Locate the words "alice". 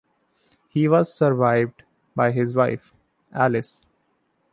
3.31-3.85